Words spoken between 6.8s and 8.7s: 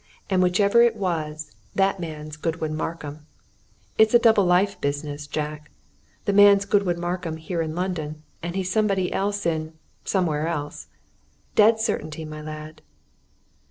Markham here in London, and